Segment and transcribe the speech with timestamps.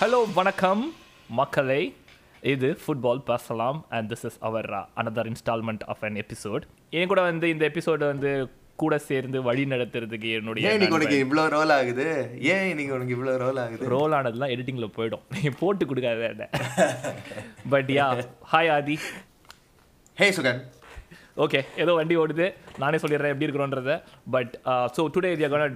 [0.00, 0.82] Hello வணக்கம்
[1.38, 1.80] மக்களே.
[2.52, 4.68] இது ஃபுட்பால் பேசலாம் and this is our
[5.00, 6.64] another installment of an episode
[6.98, 8.30] என் கூட வந்து இந்த எபிசோடு வந்து
[8.82, 12.06] கூட சேர்ந்து வழி நடத்துறதுக்கு என்னுடைய ஏன் இன்னைக்கு உனக்கு இவ்வளோ ரோல் ஆகுது?
[12.54, 13.88] ஏன் இன்னைக்கு உனக்கு இவ்வளோ ரோல் ஆகுது?
[13.94, 15.24] ரோல் ஆனதுலாம் எடிட்டிங்கில் போயிடும்.
[15.34, 16.48] நீ போட்டு கொடுக்காத
[17.74, 18.06] but yeah
[18.54, 18.96] hi Aadhi
[20.16, 20.60] hey Sugan
[21.44, 22.46] okay ஏதோ வண்டி ஓடுது.
[22.78, 23.94] நானே சொல்லிடுறேன் எப்படி இருக்கிறோன்றத
[24.30, 24.52] but
[24.96, 25.70] so today we gonna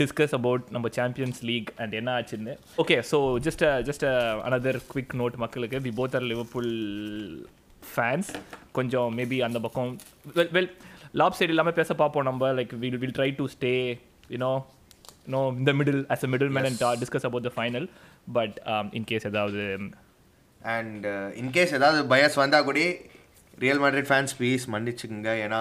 [0.00, 2.54] discuss about நம்ம சாம்பியன்ஸ் லீக் அண்ட் என்ன ஆச்சுன்னு.
[2.82, 4.04] Okay so just just
[4.48, 5.80] another quick note மக்களுக்கு.
[5.86, 6.70] We both are Liverpool
[7.94, 8.30] fans
[8.78, 9.90] கொஞ்சம் மேபி அந்த பக்கம்
[10.38, 10.70] வெல் வெல்
[11.20, 12.52] லாப் சைடு இல்லாமல் பேச பார்ப்போம் நம்ம.
[12.58, 13.74] Like will will try to stay
[14.34, 14.52] you know
[15.34, 17.88] no இந்த middle as uh middle man and discuss about the final
[18.36, 18.56] but
[18.98, 19.64] in case ஏதாவது
[20.76, 21.06] and
[21.42, 22.80] in case ஏதாவது பயஸ் வந்தால் கூட
[23.64, 25.30] ரியல் மேட்ரிட் ஃபேன்ஸ் ப்ளீஸ் மன்னிச்சுக்குங்க.
[25.46, 25.60] ஏன்னா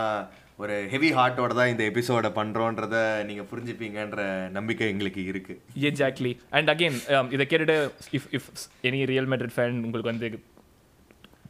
[0.61, 2.97] ஒரு ஹெவி ஹார்ட்டோட தான் இந்த எபிசோடை பண்ணுறோன்றத
[3.29, 4.23] நீங்கள் புரிஞ்சுப்பீங்கன்ற
[4.57, 6.97] நம்பிக்கை எங்களுக்கு இருக்குது எக்ஸாக்ட்லி அண்ட் அகெயின்
[7.35, 7.77] இதை கேட்டுட்டு
[8.17, 8.49] if if
[8.89, 10.29] any Real Madrid fan உங்களுக்கு வந்து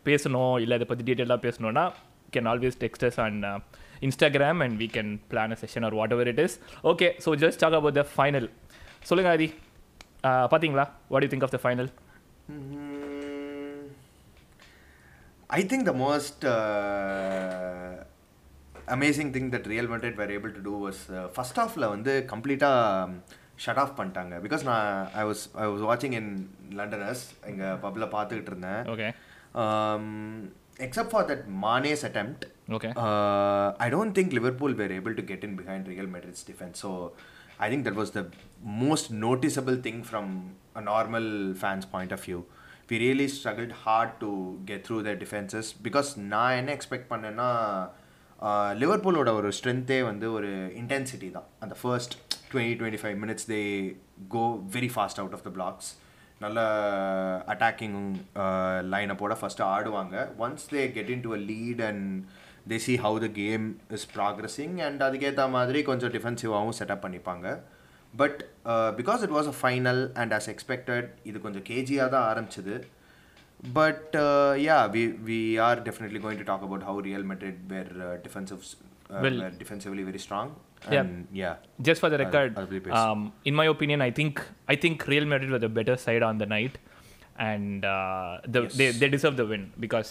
[0.10, 1.86] பேசணும் இல்லை இதை பற்றி டீட்டெயிலாக பேசணும்னா
[2.34, 3.46] can always text us and
[4.08, 6.56] Instagram and we can plan a session or whatever it is
[6.92, 8.48] okay so just talk about the final
[9.10, 9.50] சொல்லுங்கள் ஆதி
[10.54, 11.92] பார்த்தீங்களா what you think of the final
[15.50, 16.42] I think the most
[18.91, 22.13] uh, amazing thing that Real Madrid were able to do was uh, first halfல வந்து
[22.33, 23.09] கம்ப்ளீட்டாக
[23.65, 24.89] shut off பண்ணிட்டாங்க because நான்
[25.21, 26.33] I was I was வாட்சிங் in
[26.81, 29.09] Londoners எங்கள் பப்பில் பார்த்துக்கிட்டு இருந்தேன் okay
[30.87, 32.45] except for that மானேஸ் attempt
[32.77, 36.77] okay uh, I don't think Liverpool were able to get in behind Real Madrid's defense.
[36.85, 36.91] So
[37.59, 38.25] I think that was the
[38.85, 40.27] most noticeable thing from
[40.75, 41.27] a normal
[41.63, 42.41] fan's point of view.
[42.91, 44.31] We really struggled hard to
[44.71, 47.49] get through their defenses because நான் என்ன expect பண்ணேன்னா
[48.82, 51.50] லிவர்பூலோட ஒரு ஸ்ட்ரென்த்தே வந்து ஒரு intensity தான்.
[51.64, 52.14] அந்த first
[52.52, 53.60] twenty twenty five minutes they
[54.36, 55.90] go very fast out of the blocks
[56.44, 56.60] நல்ல
[57.54, 58.00] attacking
[58.94, 60.16] லைனப்போட ஃபஸ்ட்டு ஆடுவாங்க.
[60.46, 62.08] Once they get in to a lead and
[62.72, 63.68] they see how the game
[63.98, 67.48] is progressing and அதுக்கேற்ற மாதிரி கொஞ்சம் டிஃபென்சிவாகவும் setup பண்ணிப்பாங்க.
[68.14, 68.40] But
[69.02, 72.76] because it was a final and as expected இது கொஞ்சம் கேஜியாக தான் ஆரம்பிச்சது.
[73.79, 74.15] But
[74.67, 77.93] yeah we we are definitely going to talk about how real Madrid where
[78.27, 78.63] defensive
[79.25, 80.53] Well- defensively very strong
[80.87, 81.01] Yeah.
[81.01, 81.51] And yeah
[81.89, 82.97] just for the record, I'll be pissed.
[83.03, 83.21] um,
[83.51, 84.35] in my opinion, I think
[84.73, 86.75] I think Real Madrid were the better side on the night,
[87.51, 90.11] and uh, the, they they deserve the win because,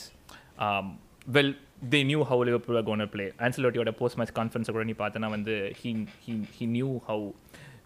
[0.67, 0.87] um,
[1.27, 1.49] well,
[1.93, 3.27] they knew how Liverpool were going to play.
[3.47, 5.91] Ancelotti had a post match conference கூட நீ பார்த்தனா வந்து he
[6.25, 7.19] he he knew how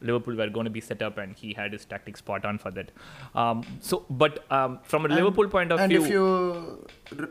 [0.04, 2.70] Liverpool were going to be set up, and he had his tactics spot on for
[2.70, 2.91] that.
[3.34, 6.81] Um, so, but um, from a and, Liverpool point of and view, and
[7.12, 7.28] if you,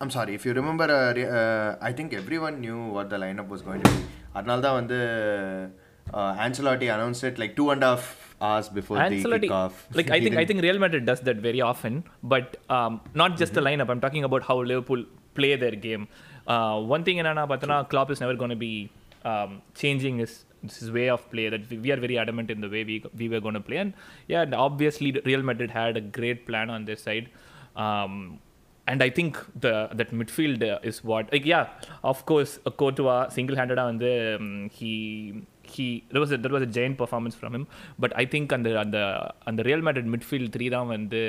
[0.00, 3.62] I'm sorry, if you remember, uh, uh, I think everyone knew what the lineup was
[3.62, 4.04] going to be.
[4.34, 5.70] Arnaldo and the
[6.12, 9.72] uh, Ancelotti announced it like two and a half hours before Ancelotti, the kickoff.
[9.94, 13.52] Like I think I think Real Madrid does that very often, but um, not just
[13.52, 13.64] mm-hmm.
[13.64, 13.90] the lineup.
[13.90, 16.08] I'm talking about how Liverpool play their game.
[16.46, 18.90] Uh, one thing in Anna Patana, Klopp is never going to be
[19.24, 22.84] um, changing his his way of play that we are very adamant in the way
[22.84, 23.78] we we were going to play.
[23.78, 23.94] And
[24.28, 27.30] yeah, and obviously Real Madrid had a great plan on their side.
[27.76, 28.40] Um,
[28.86, 31.68] and I think the that midfield is what like yeah
[32.02, 35.42] of course a Courtois single handed on the um, he
[35.76, 37.64] he there was a, there was a giant performance from him
[37.98, 39.04] but i think on the on the
[39.46, 41.24] on the real madrid midfield 3 down and the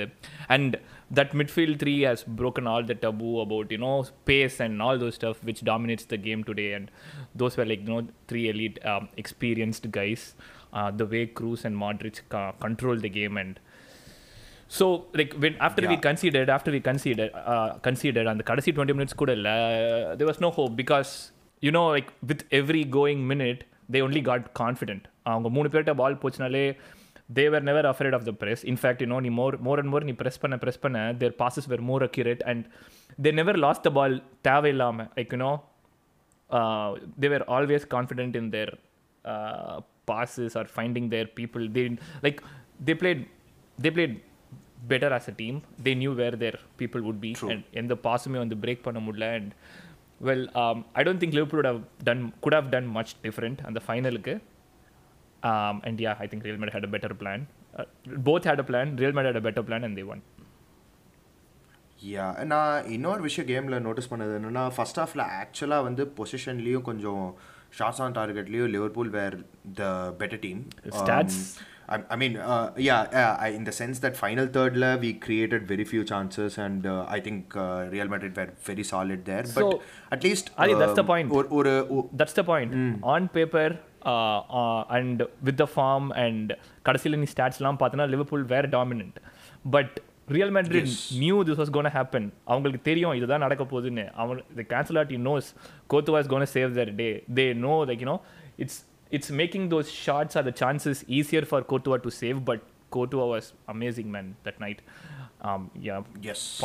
[0.56, 0.78] and
[1.12, 3.96] that midfield 3 has broken all the taboo about you know
[4.26, 6.90] pace and all those stuff which dominates the game today and
[7.42, 10.24] those were like you know three elite um, experienced guys
[10.74, 13.60] uh, the way Kroos and modric ca- control the game and
[14.68, 19.14] so like when after we conceded after we conceded uh, considered அந்த கடைசி 20 minutes
[19.20, 19.56] could இல்லை
[20.18, 21.12] there was no hope because
[21.66, 23.62] you know like with every going minute
[23.94, 26.66] they only got confident அவங்க மூணு பேர்கிட்ட பால் போச்சுனாலே
[27.36, 30.42] they were never afraid of the press in fact you know நீ more more and more நீ press
[30.42, 32.66] பண்ண press பண்ண their passes were more accurate and
[33.26, 35.52] they never lost the ball தேவையில்லாமல் like you know
[37.20, 38.74] they were always confident in their
[40.06, 41.86] passes or finding their people they
[42.24, 42.42] like
[42.86, 43.24] they played
[43.78, 44.16] they played
[44.90, 48.58] better as a team they knew where their people would be and எந்த பாஸுமே வந்து
[48.64, 49.52] break பண்ண முடியல and
[50.24, 50.46] well
[50.94, 54.36] I don't think Liverpool have done good have done much different அந்த ஃபைனலுக்கு
[55.84, 57.44] and I think Real Mad had a better plan
[58.24, 60.22] both had a plan Real Mad had a better plan and the one
[62.02, 67.24] yeah நான் இன்னொரு விஷயம் கேமில் notice பண்ணது என்னென்னா first ஆஃப்ல ஆக்சுவலாக வந்து பொசிஷன்லேயும் கொஞ்சம்
[67.78, 69.36] shots on டார்கெட்லேயும் Liverpool were
[69.74, 69.86] the
[70.20, 70.62] better team
[71.00, 71.40] stats
[71.90, 75.68] I mean, uh, yeah, yeah, I, in the sense that final third la we created
[75.68, 79.44] very few chances, and uh, I think uh, Real Madrid were very solid there.
[79.44, 79.82] But So,
[80.12, 81.32] at least, Ali, that's the um, point.
[81.32, 82.74] or, or, uh, That's the point.
[83.04, 83.68] On paper,
[84.98, 86.50] and with the form and
[86.82, 89.20] கடைசியில் நீ ஸ்டாட்ஸ்லாம் பார்த்தோன்னா Liverpool were dominant
[89.76, 89.94] but
[90.36, 90.92] Real Madrid
[91.22, 95.50] knew this was gonna happen அவங்களுக்கு தெரியும் இதுதான் நடக்க போகுதுன்னு அவன் the Ancelotti knows
[95.94, 98.18] Courtois is gonna save their day they know like you know
[98.64, 98.80] it's
[99.18, 103.54] it's making those shots or the chances easier for Courtois to save, but Courtois was
[103.68, 104.82] amazing, man, that night.
[105.42, 106.02] Um, yeah.
[106.22, 106.60] Yes.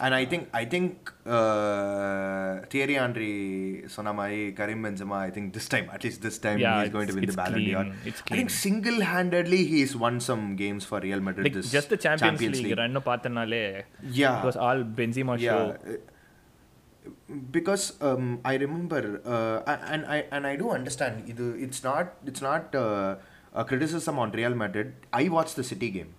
[0.00, 5.16] and I think I think uh, Thierry Henry, Sonamai, Karim Benzema.
[5.16, 7.64] I think this time, at least this time, yeah, he's going to win the Ballon
[7.64, 7.86] d'Or.
[8.04, 8.36] It's clean.
[8.36, 11.44] I think single-handedly he's won some games for Real Madrid.
[11.44, 12.78] Like, this just the Champions, Champions League, League.
[14.02, 14.40] Yeah.
[14.40, 15.50] It was all Benzema yeah.
[15.50, 15.76] show.
[15.86, 15.96] Uh,
[17.50, 22.42] Because um, I remember uh, and I and I do understand இது it's not it's
[22.42, 23.10] not uh,
[23.54, 24.88] a criticism on Real Madrid.
[25.22, 26.10] I watched the City game.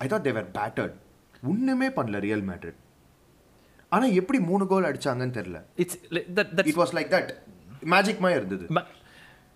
[0.00, 0.94] I thought they were battered.
[1.50, 2.80] ஒண்ணுமே பண்ணல real Madrid
[3.92, 7.30] ஆனா எப்படி மூணு கோல் அடிச்சாங்கன்னு தெரியல it's like that that's it was like that
[7.94, 8.66] magic மாதிரி இருந்தது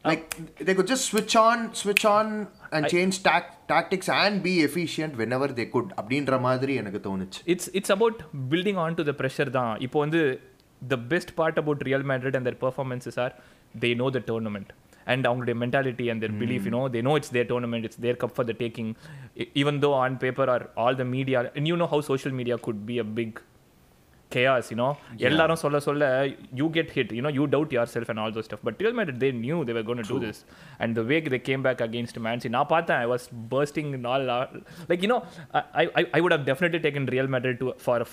[0.04, 0.24] like
[0.66, 2.26] they could just switch on switch on
[2.76, 7.68] and change tac- tactics and be efficient whenever they could அப்படின்ற மாதிரி எனக்கு தோணுச்சு it's
[7.80, 8.18] it's about
[8.52, 10.22] building on to the pressure தான் இப்போ வந்து
[10.87, 13.33] the best part about Real Madrid and their performances are
[13.83, 14.69] they know the tournament
[15.07, 18.15] and அவங்களுடைய mentality and their belief you know they know it's their tournament it's their
[18.15, 18.89] cup for the taking
[19.35, 22.57] E- even though on paper or all the media and you know how social media
[22.65, 23.31] could be a big
[24.29, 24.89] chaos you know
[25.29, 26.03] எல்லாரும் சொல்ல சொல்ல
[26.59, 29.19] you get hit you know you doubt yourself and all those stuff but Real Madrid
[29.19, 30.37] they knew they were going to do this
[30.79, 34.05] and the way they came back against Man City நான் பார்த்தேன் I was bursting in
[34.05, 34.53] all out-
[34.89, 35.21] like you know
[35.53, 38.05] I, I, I would have definitely taken Real Madrid to for a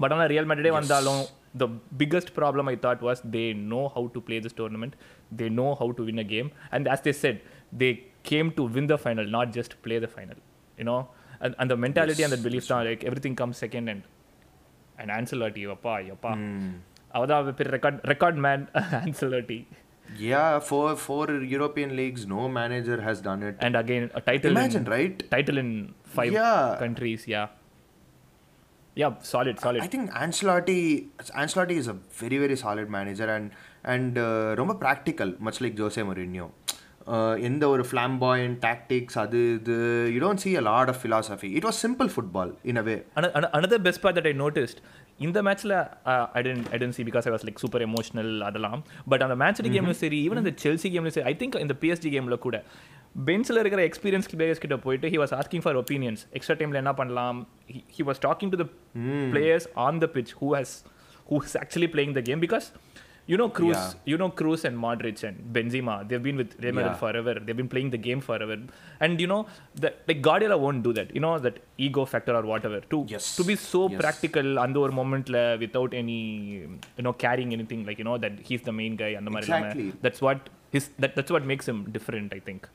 [0.00, 1.22] final instead of Man City but ஆனால் Real Madrid வந்தாலும்
[1.62, 1.68] the
[2.02, 4.94] biggest problem I thought was they know how to play this tournament
[5.40, 7.40] they know how to win a game and as they said
[7.72, 7.92] they
[8.22, 10.36] came to win the final not just play the final
[10.78, 11.08] you know
[11.40, 14.02] and, and the mentality and the belief தான் like everything comes second and
[15.00, 16.32] and Ancelotti அப்பா அப்பா
[17.16, 18.64] அவதான் பெரிய record record man
[19.06, 19.66] Ancelotti
[20.30, 21.24] yeah for for
[21.54, 25.58] european leagues no manager has done it and again a title imagine in, right title
[25.62, 26.76] in five Yeah.
[26.84, 27.46] countries yeah
[28.95, 30.79] Yeah solid solid I think Ancelotti
[31.41, 33.45] Ancelotti is a very very solid manager and
[33.85, 36.47] and uh, ரொம்ப practical much like Jose Mourinho
[37.07, 39.75] uh, எந்த ஒரு flamboyant tactics அது இது
[40.15, 43.33] you don't see a lot of philosophy it was simple football in a way Ano-
[43.39, 44.79] ano- another best part that I noticed
[45.19, 45.73] இந்த மேட்ச்ல
[46.37, 48.79] I tend I tend see because I was like super emotional அதெல்லாம்
[49.11, 52.35] but அந்த match கேம்ல சரி even அந்த Chelsea கேம்ல சரி I think இந்த பிஎஸ்டி கேம்ல
[52.45, 52.57] கூட
[53.27, 57.39] பெஞ்சில் இருக்கிற எக்ஸ்பீரியன்ஸ் பிளேயர்ஸ் கிட்ட போயிட்டு he was asking for opinions extra டைமில் என்ன பண்ணலாம்
[57.97, 58.67] he was talking to the
[59.33, 60.75] players on the pitch who has
[61.31, 62.43] who has actually playing the game
[63.27, 66.07] you know Kroos, you know Kroos and Modric and Benzema.
[66.07, 67.35] They've been with Real forever.
[67.35, 68.57] They've been playing the game forever.
[68.99, 71.13] And you know that like Guardiola won't do that.
[71.15, 72.81] You know that ego factor or whatever.
[72.91, 73.35] To yes.
[73.37, 75.29] to be so practical and over moment
[75.65, 76.21] without any
[76.97, 79.93] you know carrying anything like you know that he's the main guy and the exactly.
[80.01, 82.33] That's what his that, that's what makes him different.
[82.33, 82.67] I think.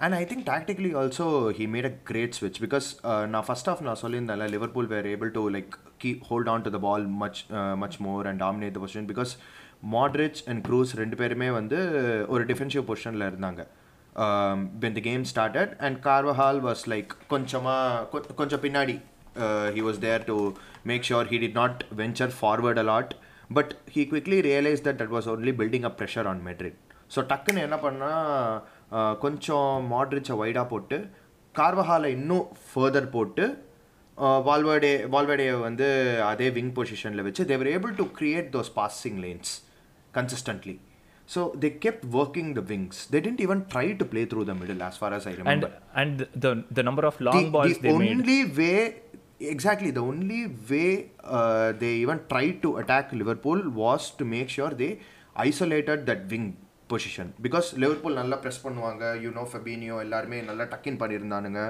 [0.00, 3.80] And I think tactically also he made a great switch because uh, now first off
[3.88, 7.74] நான் சொல்லியிருந்தேன்ல Liverpool were able to like keep hold on to the ball much uh,
[7.82, 9.32] much more and dominate the position because
[9.94, 11.78] Modric and Cruz ரெண்டு பேருமே வந்து
[12.34, 13.62] ஒரு defensive பொசிஷனில் இருந்தாங்க
[14.16, 17.76] um, when the game started and Carvajal was like கொஞ்சமா
[18.12, 18.96] கொ- கொஞ்சம் பின்னாடி
[19.44, 20.36] uh, he was there to
[20.84, 23.10] make sure he did not venture forward a lot
[23.50, 26.76] but he quickly realized that that was only building up pressure on Madrid
[27.14, 28.54] so டக்குன்னு என்ன பண்ணா uh,
[29.24, 30.98] கொஞ்சம் மாட்ரிச்சை வைடாக போட்டு
[31.54, 33.44] கார்வஹாலை இன்னும் ஃபர்தர் போட்டு
[34.48, 35.86] வால்வர்டே வால்வர்டே வந்து
[36.30, 39.52] அதே wing பொசிஷனில் வச்சு they were able to create those passing lanes
[40.14, 40.74] consistently
[41.28, 44.82] so they kept working the wings they didn't even try to play through the middle
[44.88, 47.82] as for us I And remember and the the number of long the, balls the
[47.84, 48.10] they made.
[48.12, 48.76] only way
[49.54, 50.88] exactly the only way
[51.36, 54.92] uh, they even tried to attack liverpool was to make sure they
[55.46, 56.46] isolated that wing
[56.93, 57.27] position.
[57.45, 61.61] Because liverpool நல்லா press பண்ணுவாங்க you know Fabinho எல்லாருமே நல்லா tuck in பண்ணியிருந்தானுங்க.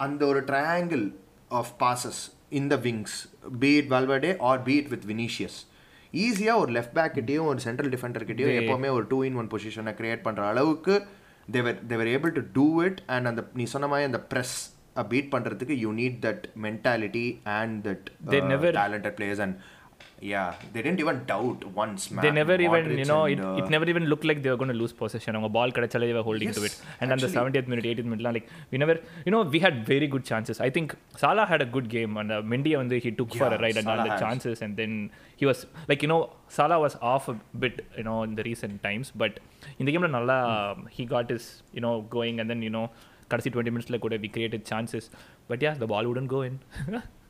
[0.00, 1.04] அந்த ஒரு triangle
[1.60, 2.20] of passes
[2.60, 3.16] in the wings
[3.64, 5.58] beat Valverde or beat with Vinicius
[6.24, 9.94] ஈஸியாக ஒரு left back கிட்டேயும் ஒரு சென்ட்ரல் டிஃபெண்டர் கிட்டேயும் எப்போவுமே ஒரு டூ இன் ஒன் பொசிஷனை
[10.00, 10.94] கிரியேட் பண்ணுற அளவுக்கு
[11.54, 14.56] they were they were able to do it and அந்த நீ சொன்ன மாதிரி அந்த ப்ரெஸ்
[15.12, 17.26] பீட் பண்ணுறதுக்கு you need that mentality
[17.58, 18.08] and that
[18.80, 19.54] talented players and
[20.31, 23.41] yeah they didn't even doubt once man they never even Modric you know and, it,
[23.47, 26.05] uh, it never even looked like they were going to lose possession அவங்க ball கிடைச்சாலே
[26.11, 27.37] they were holding to it Yes, and on the actually.
[27.51, 28.95] 70th minute 80th minute like we never
[29.25, 32.31] you know we had very good chances i think salah had a good game and
[32.31, 34.23] uh, mendy வந்து he took for a Yeah, ride and all Salah the has.
[34.25, 34.93] chances and then
[35.41, 35.59] he was
[35.91, 36.21] like you know
[36.57, 39.35] salah was off a bit you know in the recent times but
[39.79, 40.39] இந்த கேம்ல நல்லா
[40.97, 41.45] he got his
[41.77, 42.85] you know going and then you know
[43.33, 45.05] கடைசி 20 minutesல கூட we created chances
[45.51, 46.55] but yeah the ball wouldn't go in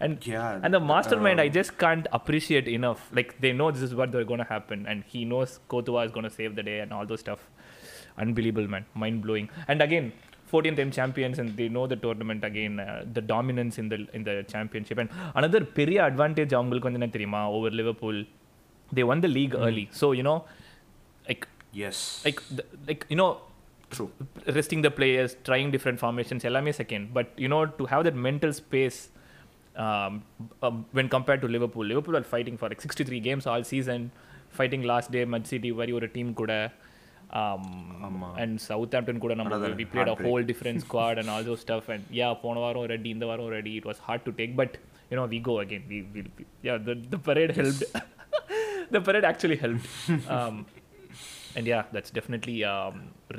[0.00, 3.10] and yeah, and the mastermind uh, I um, just can't appreciate enough.
[3.12, 6.30] Like they know this is what they're gonna happen, and he knows Courtois is gonna
[6.30, 7.48] save the day and all those stuff.
[8.16, 9.48] Unbelievable, man, mind blowing.
[9.68, 10.12] And again,
[10.52, 14.24] 14th M champions and they know the tournament again uh, the dominance in the in
[14.24, 18.24] the championship and another பெரிய advantage over liverpool
[18.92, 19.66] they won the league mm.
[19.66, 20.44] early so you know
[21.28, 22.42] like yes like
[22.86, 23.40] like you know
[23.90, 24.10] true
[24.46, 28.52] resting the players trying different formations எல்லாமே second but you know to have that mental
[28.52, 29.10] space
[29.78, 30.22] um,
[30.62, 31.84] um, when compared to Liverpool.
[31.84, 34.10] Liverpool are fighting for like 63 games all season,
[34.50, 36.52] fighting last day Man City வரி ஒரு team கூட
[38.42, 41.88] and Southampton கூட நம்ம we played a whole different squad and all those stuff
[41.94, 44.76] and yeah போன வாரம் ready இந்த வாரம் ready it was hard to take but
[45.12, 46.30] you know we go again we will
[46.68, 47.84] yeah the the parade helped
[48.96, 49.86] the parade actually help
[51.58, 52.56] and yeah that's definitely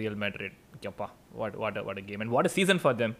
[0.01, 0.57] Real Madrid
[0.91, 1.09] எப்பா
[1.41, 3.15] what what what a game and what a season for them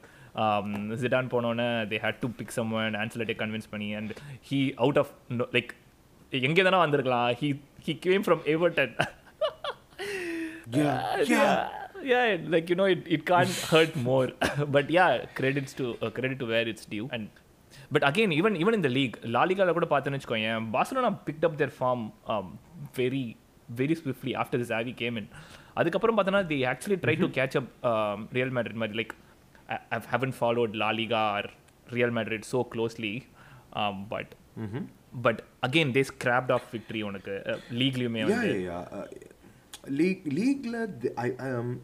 [1.02, 4.12] Zidane போனோன்னே they had to pick some and ஆன்சலட்டை convince பண்ணி and
[4.50, 5.12] he out of
[5.58, 5.72] like
[6.30, 7.50] எங்கே தானே வந்திருக்கலாம் he
[7.88, 8.96] he came from Everton
[12.12, 14.28] yeah like you know it, it can't hurt more
[14.76, 17.28] but yeah credits to uh, credit to where it's due and
[17.96, 21.46] but again even even in the league la liga la kuda paathunu vechukoye barcelona picked
[21.48, 22.02] up their form
[22.34, 22.48] um,
[23.00, 23.26] very
[23.70, 25.28] very swiftly after this avi came in
[25.74, 27.70] அதுக்கப்புறம் பார்த்தோன்னா the actually try to catch up
[28.38, 29.14] Real Madrid மாதிரி like
[29.70, 31.46] I, I haven't followed La Liga or
[31.88, 33.14] Real Madrid so closely,
[33.74, 34.84] um, but mm-hmm.
[35.26, 37.36] but again they scrapped off victory உனக்கு.
[37.46, 38.52] Uh, லீக்லயுமே வந்து.
[40.00, 40.78] League லீக்ல
[41.24, 41.28] I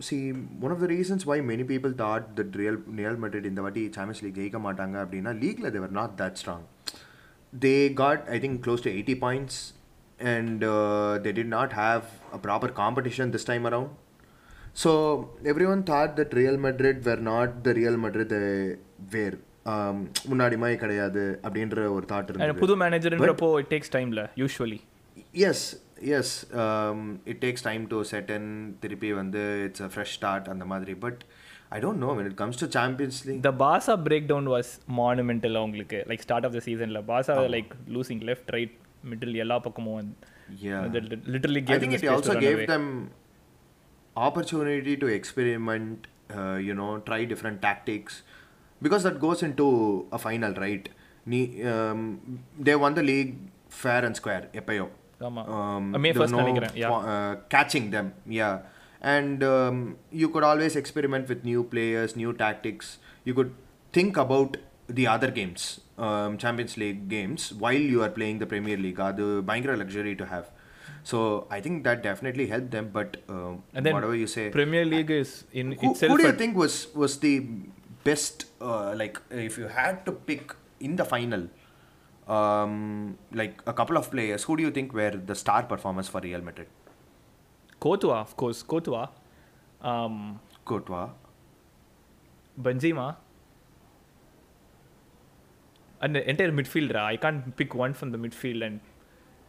[0.07, 0.17] see
[0.63, 4.21] one of the reasons why many people thought the Real Real Madrid இந்த வாட்டி Champions
[4.25, 6.65] League ஜெயிக்க மாட்டாங்க அப்படின்னா லீக்ல they were not that strong
[7.53, 9.59] they got I think close to eighty points
[10.33, 10.65] and
[11.25, 12.03] they did not have
[12.37, 13.89] a proper competition this time around.
[14.75, 14.91] So
[15.45, 18.49] everyone thought that Real Madrid were not the Real Madrid they
[19.15, 19.35] were.
[19.73, 19.95] Um,
[20.31, 24.77] முன்னாடி மாதிரி கிடையாது அப்படின்ற ஒரு thought இருந்தது புது மேனேஜர்ன்றப்போ it takes டைம்ல usually
[25.43, 25.59] yes
[26.11, 26.27] yes
[26.63, 26.99] um,
[27.31, 28.43] it takes time to set in
[28.83, 31.17] திருப்பி வந்து it's a fresh start அந்த மாதிரி but
[31.77, 35.57] I don't know when it comes to Champions League த பாசா பிரேக் டவுன் வாஸ் மானுமெண்டல்
[35.61, 38.75] அவங்களுக்கு லைக் ஸ்டார்ட் ஆஃப் த சீசன்ல பாசா like losing left right
[39.11, 40.13] middle எல்லா பக்கமும்
[41.33, 42.85] literally I think it also gave them
[44.16, 48.14] opportunity to experiment uh, you know try different tactics
[48.82, 49.66] because that goes into
[50.12, 50.86] a final right
[51.26, 52.00] Nee- um,
[52.58, 53.32] they won the league
[53.82, 54.86] fair and square எப்பயோ
[55.28, 56.90] ஆமா um, May there was first நினைக்கிறேன், yeah.
[56.92, 58.06] po- uh, catching them
[58.40, 58.54] yeah
[59.12, 59.76] and um,
[60.20, 62.86] you could always experiment with new players new tactics
[63.28, 63.52] you could
[63.96, 64.50] think about
[64.98, 65.62] the other games
[66.06, 70.26] um, champions league games while you are playing the premier league அது பயங்கர luxury to
[70.34, 70.46] have
[71.05, 72.89] So I think that definitely helped them.
[72.91, 76.11] But um, and then whatever you say, Premier League is in who, itself.
[76.11, 77.45] Who do you think was was the
[78.03, 78.45] best?
[78.59, 81.47] Uh, like if you had to pick in the final,
[82.27, 86.21] um, like a couple of players, who do you think were the star performers for
[86.21, 86.67] Real Madrid?
[87.79, 89.07] Courtois, of course, Courtois.
[89.81, 91.09] Um, Courtois.
[92.59, 93.17] Benzema.
[96.01, 96.95] And the entire midfielder.
[96.95, 98.79] I can't pick one from the midfield and.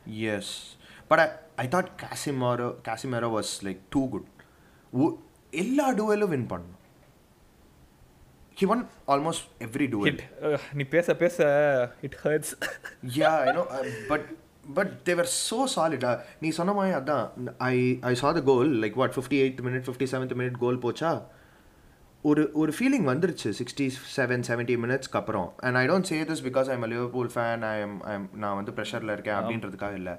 [0.04, 0.76] Yes,
[1.08, 1.30] but I
[1.64, 4.26] I thought Casemiro Casemiro was like too good
[5.64, 6.74] எல்லா டுவலும் win பண்ணும்
[8.60, 8.82] he won
[9.14, 10.18] almost every duel
[10.80, 11.46] நீ பேச பேச
[12.08, 12.52] it hurts
[13.20, 13.64] yeah you know
[14.10, 14.26] but
[14.76, 17.26] but they were so சாலிடா நீ சொன்ன மாதிரி அதான்
[17.70, 17.74] I
[18.10, 21.10] I saw the goal like what fifty eight minute fifty seventh minute goal போச்சா?
[22.24, 23.84] ஒரு ஒரு ஃபீலிங் வந்துருச்சு சிக்ஸ்டி
[24.16, 25.48] செவன் செவன்ட்டி மினிட்ஸ்க்கு அப்புறம்.
[25.66, 29.12] And I don't say this because I'm Liverpool fan I am I'm நான் வந்து ப்ரெஷரில்
[29.16, 30.14] இருக்கேன் அப்படின்றதுக்காக இல்லை.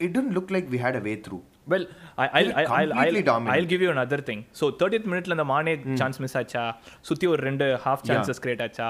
[0.00, 1.84] It don't look like we had a way through Well,
[2.16, 3.52] I, I'll, They were I'll, I'll, completely I'll, dominant.
[3.54, 4.40] I'll give you another thing.
[4.52, 6.62] So 30th மினிட்ல அந்த மானே chance miss ஆச்சா?
[7.00, 8.88] சுத்தி ஒரு ரெண்டு ஹாஃப் சான்சஸ் கிரியேட் ஆச்சா?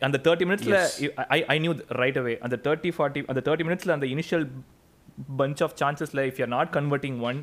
[0.00, 0.76] அந்த thirty மினிட்ஸ்ல
[1.28, 4.46] I I knew right away அந்த தேர்ட்டி ஃபார்ட்டி அந்த தேர்ட்டி மினிட்ஸ்ல அந்த initial
[5.40, 7.40] punch of சான்சஸ்ல if you're not converting one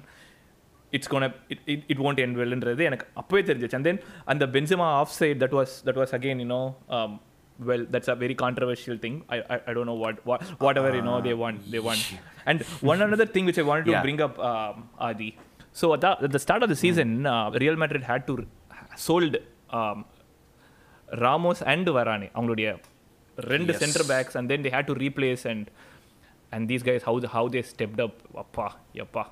[0.93, 3.77] it's gone it it won't end வெல்ன்றது எனக்கு அப்பவே தெரிஞ்சிச்சு.
[3.79, 6.61] அண்ட் தென் அந்த Benzema offside that was that was again you know
[7.68, 11.02] well that's a very controversial thing I, I i don't know what, what whatever you
[11.08, 12.02] know they want they want
[12.50, 12.58] and
[12.90, 14.04] one another thing which i wanted to Yeah.
[14.06, 14.76] bring up um,
[15.08, 15.30] adi
[15.80, 18.34] so at the, at the start of the season uh, real madrid had to
[19.08, 19.34] sold
[19.78, 19.98] um,
[21.24, 22.68] ramos and varane அவங்களுடைய
[23.52, 23.80] ரெண்டு Yes.
[23.82, 25.62] center backs and then they had to replace and
[26.54, 28.66] and these guys how the, how they stepped up appa
[29.00, 29.24] yappa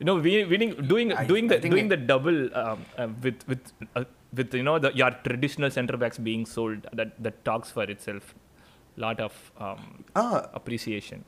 [0.00, 2.78] you know we- winning doing I- doing I the think doing it- the double um,
[3.02, 3.62] uh, with with
[4.00, 7.83] uh, with you know the your traditional center backs being sold that that talks for
[7.83, 8.35] itself.
[8.99, 10.49] Lot of um, ah.
[10.53, 11.23] appreciation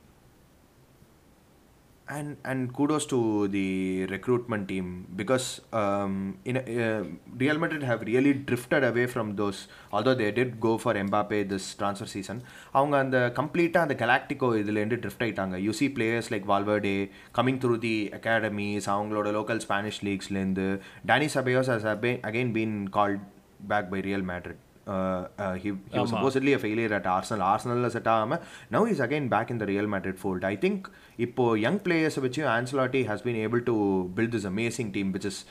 [2.08, 7.04] and and kudos to the recruitment team because um, in a, uh,
[7.36, 9.68] Real Madrid have really drifted away from those.
[9.92, 14.98] Although they did go for Mbappe this transfer season, அவங்க அந்த கம்ப்ளீட்டாக அந்த கலாக்டிகோ இதுலேருந்து
[15.04, 16.96] drift ஆயிட்டாங்க you see players like Valverde
[17.38, 20.68] coming through the academies அவங்களோட local Spanish லீக்ஸ்லேருந்து
[21.12, 21.88] Dani சபையோஸ் has
[22.30, 23.24] again been called
[23.68, 27.05] back by Real Madrid uh, uh, uh, uh, he, he was supposedly a failure at
[27.05, 28.41] Arsenal ஆர்சனலில் set ஆகாமல்
[28.75, 30.85] now is again back in the Real Madrid fold I think
[31.25, 33.77] இப்போது young பிளேயர்ஸை வச்சு Ancelotti has been able to
[34.17, 35.45] build this amazing team, which is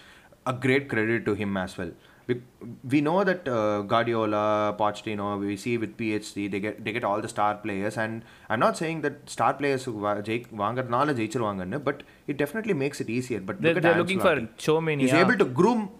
[0.52, 1.92] a great credit to him as well.
[2.92, 7.20] we know that uh, Guardiola, Pochettino, we see with PSG, they get they get all
[7.20, 11.36] the star players, and I'm not saying that star players knowledge
[11.88, 13.40] but it definitely makes it easier.
[13.40, 15.00] But they're, look they're looking for Tchouaméni.
[15.00, 15.90] He's able to groom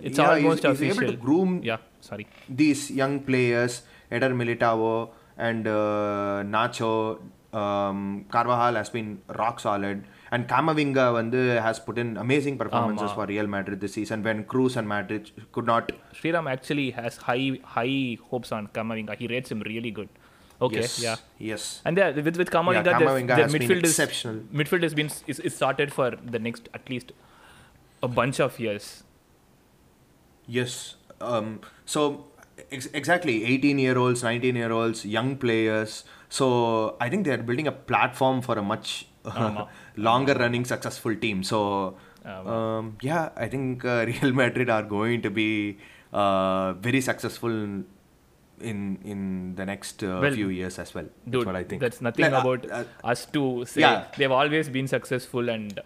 [0.00, 0.86] it's yeah, almost he's, official.
[0.86, 2.26] He's able to groom yeah, sorry.
[2.48, 7.20] these young players, Eder Militao and uh, Nacho.
[7.52, 10.04] Um, Carvajal has been rock solid.
[10.32, 14.76] And Kamavinga vandu has put in amazing performances for Real Madrid this season when Kroos
[14.76, 15.92] and Madrid could not.
[16.12, 19.16] Sriram actually has high high hopes on Kamavinga.
[19.16, 20.08] He rates him really good.
[20.60, 21.80] Okay, yes, yeah, yes.
[21.84, 24.36] And yeah, with with Kamavinga, yeah, Kamavinga midfield is exceptional.
[24.52, 27.12] Midfield has been is, is sorted for the next at least
[28.02, 29.04] a bunch of years.
[30.46, 30.94] Yes.
[31.20, 32.26] Um, so
[32.70, 36.04] ex- exactly, 18 year olds, 19 year olds, young players.
[36.28, 39.06] So I think they are building a platform for a much
[39.44, 39.66] ஆமா.
[39.96, 41.42] longer running successful team.
[41.42, 45.78] So um, yeah, I think uh, Real Madrid are going to be
[46.12, 47.50] uh, very successful
[48.70, 48.78] in
[49.12, 49.20] in
[49.56, 51.04] the next uh, Well, few years as well.
[51.04, 51.80] That's Dude, what I think.
[51.82, 53.82] that's nothing Like, uh, about uh, us to say.
[53.82, 54.04] yeah.
[54.16, 55.80] They've always been successful and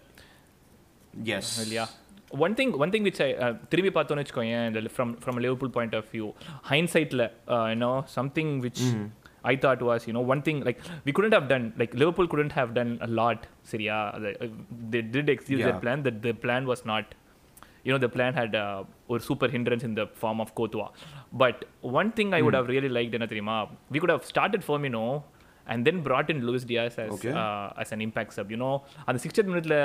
[1.31, 1.57] yes.
[1.59, 1.87] well, yeah.
[2.44, 5.92] One thing, one thing which I uh, திரும்பி பார்த்தோன்னு வச்சுக்கோயேன் from from a Liverpool point
[5.98, 6.26] of view,
[6.70, 7.22] hindsightல
[7.54, 8.80] uh, you know something which
[9.44, 12.54] I thought was you know one thing like we couldn't have done like Liverpool couldn't
[12.60, 13.38] have done a lot.
[13.72, 14.50] சரியா The- uh,
[14.92, 15.84] they did execute their Yeah.
[15.84, 16.00] plan.
[16.06, 17.06] That the plan was not
[17.86, 18.80] you know the plan had uh,
[19.12, 20.90] ஒரு super hindrance in the form of Courtois.
[21.44, 21.56] But
[22.00, 23.56] one thing I would have really liked என்ன தெரியுமா
[23.94, 25.04] we could have started Firmino
[25.72, 27.34] and then brought in Luis Diaz as Okay.
[27.44, 28.50] uh, as an impact sub.
[28.54, 28.74] You know
[29.08, 29.78] அந்த 60th மினிட்ல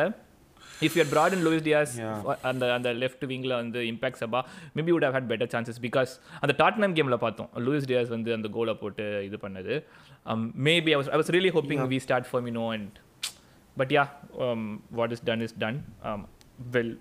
[0.80, 2.22] if you had brought in Luis Diaz yeah.
[2.44, 5.28] on, the, on the left wing on the impact Sabah, maybe you would have had
[5.28, 8.66] better chances because on the Tottenham game, la paatho, Luis Diaz and the goal.
[10.26, 12.74] Um, maybe I was, I was really hoping we start Firmino.
[12.74, 12.98] And,
[13.76, 15.84] but yeah, um, what is done is done.
[16.02, 16.26] Um,
[16.72, 16.94] well,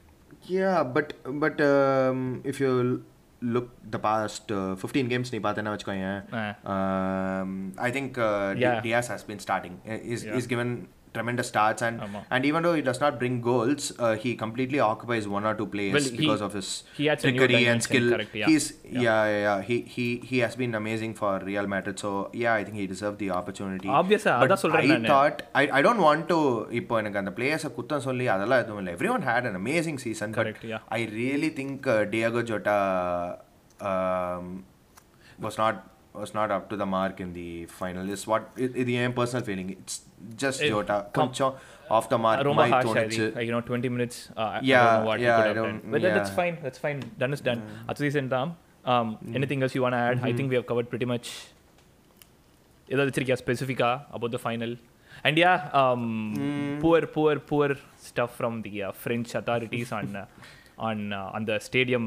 [0.43, 3.03] yeah, but but um, if you
[3.41, 8.17] look the past uh, 15 games, uh, um, I think.
[8.17, 9.81] Uh, Diaz has been starting.
[10.03, 12.21] He's, he's given Uh, tremendous starts and ஆமா.
[12.35, 15.67] and even though he does not bring goals, uh, he completely occupies one or two
[15.73, 16.69] players Well, he- because of his
[17.21, 18.07] trickery and skill.
[18.13, 18.47] correct, yeah.
[18.49, 18.65] He's
[18.97, 19.05] Yeah.
[19.05, 19.45] yeah.
[19.45, 21.97] yeah He he he has been amazing for Real Madrid.
[21.97, 23.89] So yeah, I think he deserved the opportunity.
[24.01, 26.39] Obvious ah, But அதான் சொல்றேன் I thought I I don't want to
[26.81, 30.35] இப்போ எனக்கு அந்த பிளேயர்ஸை குத்தம் சொல்லி அதெல்லாம் எதுவும் இல்லை every one had an amazing season
[30.73, 30.81] yeah.
[30.99, 32.77] I really think uh, Diego Jota
[33.91, 34.45] um,
[36.20, 37.48] was not was not up to the mark in the
[37.80, 38.06] final.
[38.14, 39.68] Is what it, it, the personal feeling.
[39.82, 39.96] It's
[40.44, 41.52] just Eh, Jota com- கொஞ்சம்
[41.96, 42.40] off the mark.
[42.48, 43.20] ரொம்ப might harsh I தோணுச்சு.
[43.26, 43.36] think.
[43.38, 45.46] Like, you know 20 minutes uh, I- I Yeah, don't know what yeah, he could
[45.46, 46.40] I have don't- done but that- that's yeah.
[46.40, 48.50] fine that's fine done is done அடுத்த season தான்
[48.92, 51.28] um, anything else you want to add I think we have covered pretty much
[52.92, 54.70] ஏதாவது வச்சிருக்கியா ஸ்பெசிஃபிக்கா about the final
[55.28, 56.04] and yeah um,
[56.84, 57.68] poor poor poor
[58.08, 60.26] stuff from the uh, French authorities on uh,
[60.88, 62.04] on uh, on the stadium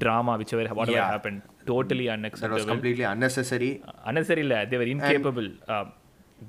[0.00, 1.10] drama whichever whatever Yeah.
[1.10, 3.70] happened totally That was unacceptable completely unnecessary.
[4.06, 5.84] unnecessary இல்ல they were incapable uh,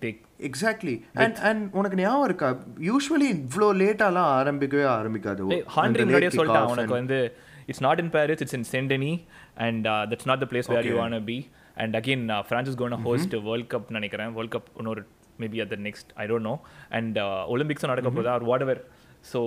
[0.01, 2.49] they exactly and and உனக்கு ஞாபகம் இருக்கா?
[2.81, 5.41] Usually இவ்வளோ லேட்டாலாம் ஆரம்பிக்கவே ஆரம்பிக்காது.
[5.75, 7.19] ஹாண்ட்ரி முன்னாடியே சொல்லிட்டான் உனக்கு and- வந்து
[7.65, 9.11] it's not in Paris it's in Saint any
[9.57, 10.95] and that's not the place where you.
[10.95, 11.37] Want be
[11.75, 14.33] and again France is gonna host World Cup நினைக்கிறேன்.
[14.33, 15.03] World cup இன்னொரு
[15.39, 16.55] maybe at the next I don't know
[16.89, 17.17] and
[17.53, 18.81] ஒலிம்பிக்ஸும் நடக்க போதா or whatever
[19.23, 19.39] so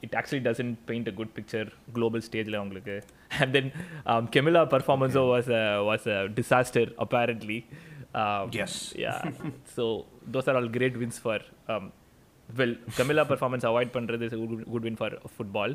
[0.00, 2.96] it actually doesn't paint a good picture global ஸ்டேஜில் அவங்களுக்கு
[3.38, 3.70] and then
[4.30, 7.58] Camila பர்ஃபார்மன்ஸோ was a was a disaster apparently
[9.76, 9.86] so
[10.30, 11.44] those are all great wins for
[12.48, 14.36] well Camila performance avoid பண்ணுறது is
[14.68, 15.74] good win for football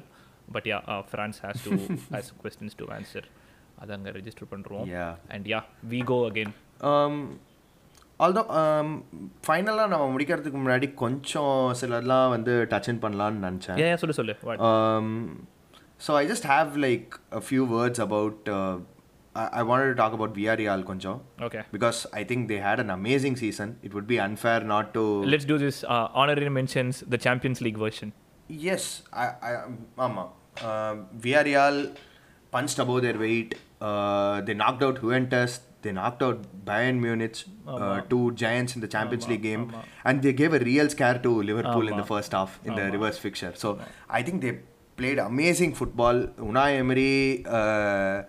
[0.51, 0.79] but yeah
[1.12, 1.73] France has to
[2.13, 3.27] has questions to answer
[3.75, 4.88] அதை அங்கே register பண்ணுறோம்
[5.27, 6.53] and yeah we go again
[8.25, 8.42] although
[9.47, 14.35] ஃபைனலாக நம்ம முடிக்கிறதுக்கு முன்னாடி கொஞ்சம் சிலர்லாம் வந்து டச் இன் பண்ணலான்னு நினச்சேன் yeah, yeah சொல்லு சொல்லு
[14.49, 15.09] what Um,
[16.07, 18.49] so I just have like a few words about.
[18.59, 18.77] Uh,
[19.35, 21.12] I, I wanted to talk about Villarreal konjo
[21.47, 23.68] okay because I think they had an amazing season.
[23.87, 25.05] It would be unfair not to.
[25.35, 28.11] let's do this uh, honorary mentions the Champions League version
[28.66, 28.85] Yes,
[29.23, 29.55] I, I,
[30.07, 30.23] ஆமா.
[30.68, 30.92] Uh,
[31.25, 31.79] Villarreal
[35.84, 39.63] Uh, they knocked out Bayern Munich, uh, two giants in the Champions League game,
[40.06, 43.17] and they gave a real scare to Liverpool in the first half in the reverse
[43.17, 43.54] fixture.
[43.56, 44.54] So I think they
[44.98, 46.17] played amazing football.
[46.52, 47.12] Unai Emery.
[47.46, 48.24] Uh,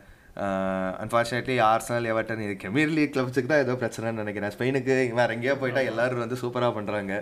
[1.03, 5.83] unfortunately Arsenal Everton இது Premier League கிளப்ஸுக்கு தான் ஏதோ பிரச்சனைன்னு நினைக்கிறேன் ஸ்பெயினுக்கு வேற எங்கேயோ போயிட்டா
[5.91, 7.13] எல்லாரும் வந்து சூப்பராக பண்ணுறாங்க.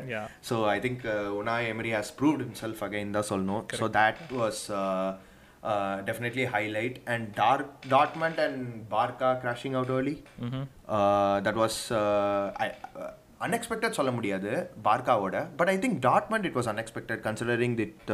[0.48, 1.04] So I think
[1.40, 4.62] Unai Emery has proved himself again தான் சொல்லணும் so that was
[5.62, 5.96] uh,
[6.54, 10.16] highlight and dark Dar- Dortmund and Barca crashing out early.
[10.42, 10.62] Mm-hmm.
[10.88, 11.56] Uh, that
[13.90, 18.12] சொல்ல முடியாது பார்க்காவோட but I think Dortmund it was unexpected considering that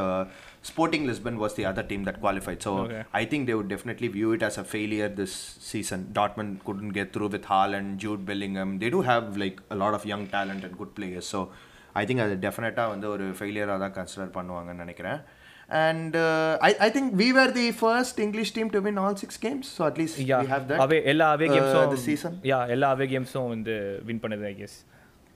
[0.71, 2.73] Sporting Lisbon was the other team that qualified so
[3.11, 7.13] I think they would definitely view it as a failure this season Dortmund couldn't get
[7.17, 10.77] through with hall and Jude Bellingham they do have like lot of young talent and
[10.77, 11.49] good players so
[11.93, 15.21] I think அது டெஃபினட்டாக வந்து ஒரு ஃபெயிலியராக தான் consider பண்ணுவாங்கன்னு நினைக்கிறேன்.
[15.69, 19.37] and uh, I, I think we were the first English team to win all six
[19.37, 20.41] games, so at least yeah.
[20.43, 20.81] we have that.
[20.81, 22.41] Away, ella away games uh, the season.
[22.43, 24.85] Yeah, ella away games the win பண்ணது I guess.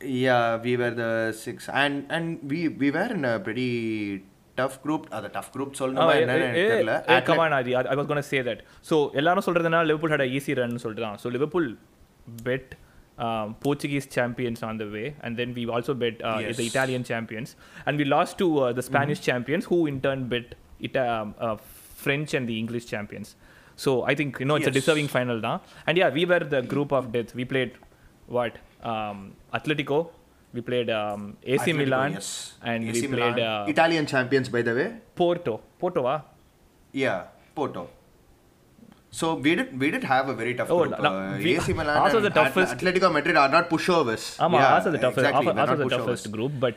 [0.01, 3.71] Yeah, we were the six, and and we we were in a pretty
[4.61, 6.95] tough group அது tough group சொல்லணுமா என்னன்னு தெரியல
[7.29, 11.17] come on Adhi I was gonna say that so எல்லாரும் சொல்றதுனா Liverpool had easy run சொல்றான்
[11.23, 11.69] so Liverpool
[12.49, 12.73] beat
[13.61, 16.57] Portuguese champions on the way, and then we also bet uh, Yes.
[16.57, 20.55] the Italian champions, and we lost to uh, the Spanish champions, who in turn bet
[20.83, 23.37] Ita- um, uh, French and the English champions.
[23.77, 25.61] So I think you know it's a deserving final now.
[25.87, 27.35] And yeah, we were the group of death.
[27.35, 27.73] We played
[28.27, 30.09] what um, Atletico,
[30.53, 32.55] we played um, AC Atletico, Milan, yes.
[32.63, 33.65] and AC we played Milan.
[33.69, 34.93] uh, Italian champions by the way.
[35.15, 35.61] Porto.
[35.79, 36.23] Porto, ah?
[36.93, 37.89] Yeah, Porto.
[39.20, 41.00] So we did we did have a very tough Oh, group.
[41.00, 43.66] no, uh, we- AC Milan ours was and the toughest- Atl- Atletico Madrid are not
[43.72, 44.24] pushovers.
[44.40, 45.24] Ama, yeah, ours are the toughest.
[45.24, 46.36] Exactly, ours- they're ours are not the toughest pushovers.
[46.36, 46.76] group, but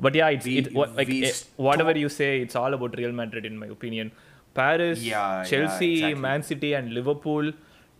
[0.00, 2.74] but yeah, it's We- it, what, like we eh, stop- whatever you say, it's all
[2.74, 4.08] about Real Madrid in my opinion.
[4.54, 6.22] Paris, Yeah, yeah, Chelsea, exactly.
[6.28, 7.46] Man City, and Liverpool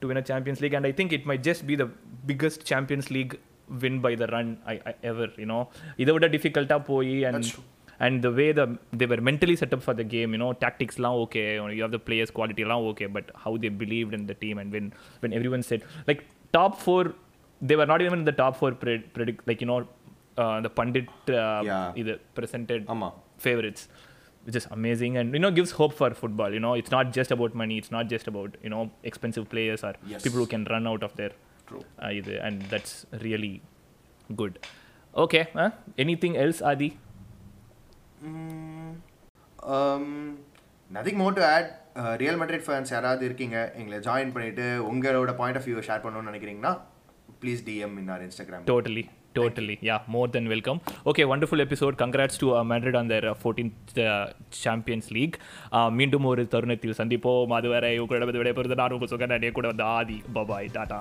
[0.00, 1.88] to win a Champions League, and I think it might just be the
[2.26, 3.34] biggest Champions League
[3.82, 5.28] win by the run I, I ever.
[5.42, 5.60] You know,
[5.98, 7.44] இதை விட டிஃபிகல்ட்டாக போய் and
[7.99, 8.07] that's true.
[8.07, 10.97] and the way the they were mentally set up for the game, you know, tactics
[10.99, 14.13] lang okay, you, know, you have the players quality lang okay, but how they believed
[14.13, 17.13] in the team and when when everyone said like top four,
[17.61, 19.87] they were not even in the top four pred- predict like you know
[20.37, 21.93] uh, the pundit uh, Yeah.
[22.01, 23.13] either presented ஆமா.
[23.45, 23.87] favorites
[24.47, 27.31] which is amazing and you know gives hope for football you know it's not just
[27.35, 30.21] about money it's not just about you know expensive players or Yes.
[30.25, 31.31] people who can run out of their
[31.69, 31.81] True.
[32.03, 33.61] uh, either, and that's really
[34.41, 34.59] good
[35.23, 35.71] okay huh?
[35.97, 36.89] anything else adi
[40.89, 41.69] nothing more to add
[42.21, 46.73] Real Madrid fans யாராவது இருக்கீங்க எங்களை join பண்ணிவிட்டு உங்களோட point of view share பண்ணணும்னு நினைக்கிறீங்கன்னா
[47.41, 49.03] please DM in our Instagram totally
[49.37, 50.79] totally yeah more than welcome
[51.11, 53.99] okay wonderful episode congrats to Madrid on their fourteenth
[54.63, 55.37] Champions League
[55.99, 57.53] மீண்டும் ஒரு தருணத்தில் சந்திப்போம்.
[57.59, 60.17] அது வேற உங்களோட விடைபெறுது நான் உங்கள் சுகநாடியே கூட வந்து ஆதி.
[60.37, 60.99] Bye bye tata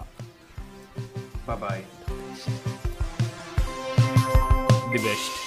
[1.48, 1.84] bye bye
[4.92, 5.43] the best